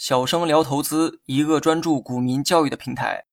[0.00, 3.26] 小生聊投资，一个专注股民教育的平台。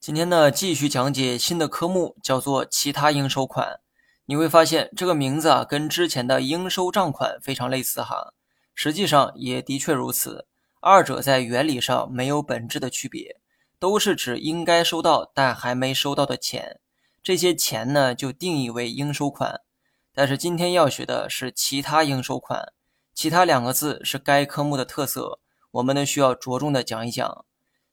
[0.00, 3.80] 今天呢，继续讲解新的科目，叫做其他应收款。
[4.24, 8.32] 你会发现这个名字啊，跟之前的应收账款非常类似哈。
[8.74, 10.46] 实际上也的确如此，
[10.80, 13.38] 二者在原理上没有本质的区别，
[13.78, 16.80] 都是指应该收到但还没收到的钱。
[17.22, 19.60] 这些钱呢，就定义为应收款。
[20.14, 22.72] 但是今天要学的是其他应收款，
[23.12, 25.40] 其他两个字是该科目的特色。
[25.78, 27.44] 我们呢需要着重的讲一讲，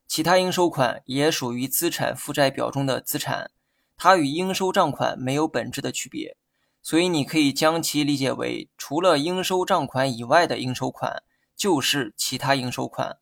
[0.07, 3.51] 其他应收款也属于资产负债表中的资产，
[3.95, 6.35] 它与应收账款没有本质的区别，
[6.81, 11.21] 所以你可以将其理解为除了应收账款以外的应收款
[11.55, 13.19] 就是其他应收款。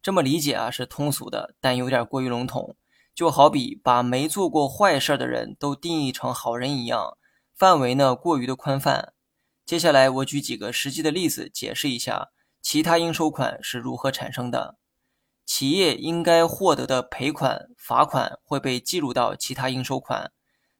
[0.00, 2.76] 这么理解啊是通俗的，但有点过于笼统，
[3.14, 7.18] 就好比把没做过坏事的人都定义成好人一样，
[7.54, 9.12] 范围呢过于的宽泛。
[9.66, 12.30] 接下来我举几个实际的例子解释一下。
[12.70, 14.76] 其他应收款是如何产生的？
[15.46, 20.32] 企业应该获得的赔款、罚款会被记录到其他应收款。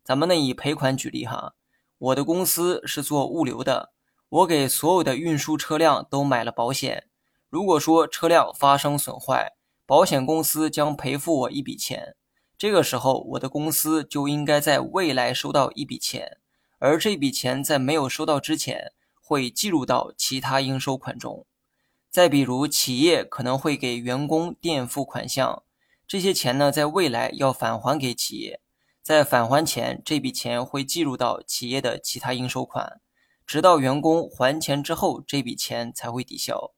[0.05, 1.55] 咱们呢以赔款举例哈，
[1.97, 3.95] 我的公司是做物流的，
[4.29, 7.09] 我给所有的运输车辆都买了保险。
[7.49, 9.55] 如果说车辆发生损坏，
[9.87, 12.15] 保险公司将赔付我一笔钱。
[12.59, 16.37] 这个时候，我的公司就应该在未来收到一笔钱，
[16.79, 18.93] 而这笔钱在没有收到之前，
[19.23, 21.47] 会记录到其他应收款中。
[22.11, 25.63] 再比如，企业可能会给员工垫付款项，
[26.07, 28.61] 这些钱呢，在未来要返还给企业，
[29.03, 33.01] 在返还前，这笔钱会计入到企业的其他应收款，
[33.47, 36.73] 直到员工还钱之后，这笔钱才会抵消。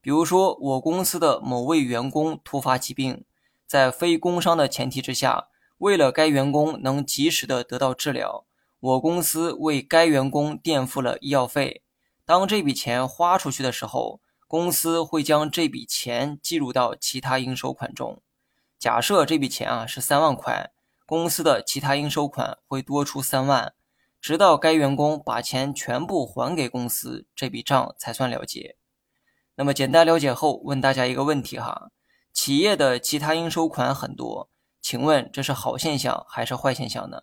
[0.00, 3.24] 比如说，我公司的某位员工突发疾病，
[3.66, 8.44] 在非工伤的前提之下，为了该员工能及时的得到治疗，
[8.80, 11.82] 我公司为该员工垫付了医药费。
[12.24, 14.20] 当这笔钱花出去的时候，
[14.52, 18.20] 公司会将这笔钱计入到其他应收款中。
[18.78, 20.70] 假设这笔钱啊是三万块，
[21.06, 23.72] 公司的其他应收款会多出三万，
[24.20, 28.76] 直到该员工把钱全部还给公司，这笔账才算了结。
[29.54, 31.90] 那么简单了解后，问大家一个问题哈：
[32.34, 34.50] 企业的其他应收款很多，
[34.82, 37.22] 请问这是好现象还是坏现象呢？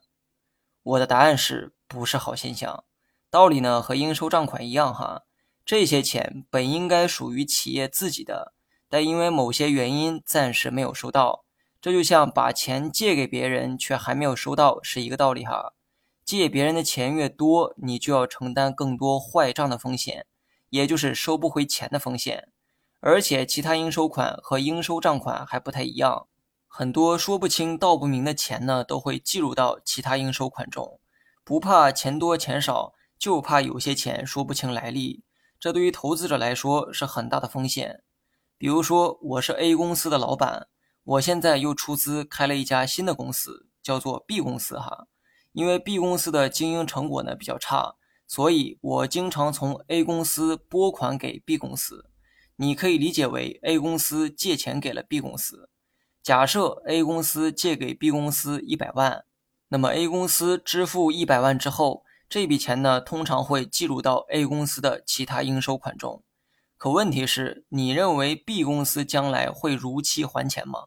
[0.82, 2.86] 我的答案是不是好现象。
[3.30, 5.26] 道理呢和应收账款一样哈。
[5.70, 8.56] 这些钱本应该属于企业自己的，
[8.90, 11.46] 但因为某些原因暂时没有收到。
[11.80, 15.74] 这就像把钱借给别人却还没有收到是一个道理哈。
[16.26, 20.26] 借别人的钱越多，你就要承担更多坏账的风险，
[20.72, 22.48] 也就是收不回钱的风险。
[23.00, 26.26] 而且其他应收款和应收账款还不太一样，
[26.68, 31.00] 很多说不清道不明的钱呢，都会计入到其他应收款中。
[31.44, 35.22] 不怕钱多钱少，就怕有些钱说不清来历。
[35.60, 38.02] 这对于投资者来说是很大的风险。
[38.58, 40.68] 比如说，我是 A 公司的老板，
[41.04, 45.08] 我现在又出资开了一家新的公司，叫做 B 公司哈。
[45.52, 52.10] 因为 B 公司的经营成果呢比较差，所以我经常从 A 公司拨款给 B 公司。
[52.56, 55.70] 你可以理解为 A 公司借钱给了 B 公司。
[56.24, 59.26] 假设 A 公司借给 B 公司一百万，
[59.68, 62.06] 那么 A 公司支付一百万之后。
[62.30, 66.22] 这笔钱呢，通常会计入到 A 公司的其他应收款中。
[66.78, 70.84] 可问题是，你认为 B 公司将来会如期还钱吗？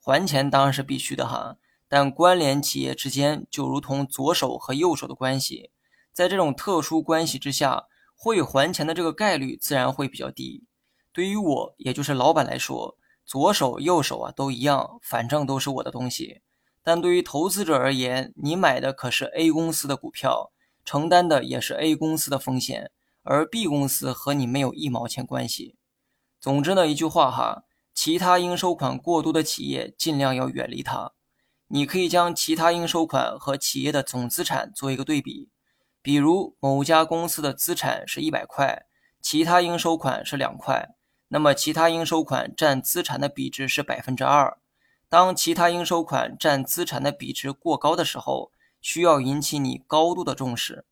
[0.00, 5.70] 还钱当然是必须的哈，但关联企业之间就如同左手和右手的关系，
[6.12, 7.84] 在这种特殊关系之下，
[8.16, 10.64] 会还钱的这个概率自然会比较低。
[11.12, 16.42] 对于我，也就是老板来说，左手右手啊都一样，反正都是我的东西。
[16.82, 20.50] 但对于投资者而言，你买的可是 A 公司的股票。
[20.86, 22.92] 承担的也是 A 公司的风险，
[23.24, 25.74] 而 B 公司和你没有一毛钱关系。
[26.40, 31.12] 总之呢，一句话哈，其他应收款过多的企业尽量要远离它。
[31.66, 35.50] 你可以将其他应收款和企业的总资产做一个对比，
[36.00, 38.86] 比如某家公司的资产是一百块，
[39.20, 40.94] 其他应收款是两块，
[41.26, 44.56] 那么其他应收款占资产的比值是百分之二。
[45.08, 48.52] 当其他应收款占资产的比值过高的时候，
[48.86, 50.86] 需要引起你高度的重视。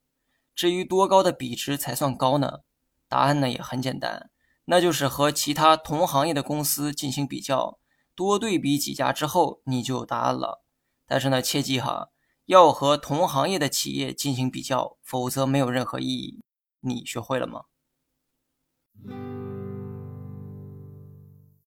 [0.52, 2.62] 至于多高的比值才算高呢？
[3.08, 4.32] 答案呢也很简单，
[4.64, 7.78] 那就是和其他同行业的公司进行比较，
[8.16, 10.64] 多对比几家之后，你就有答案了。
[11.06, 12.08] 但是呢，切记哈，
[12.46, 16.42] 要和同行业的企业进行比较，否则没有任何意义。
[16.80, 17.66] 你学会了吗？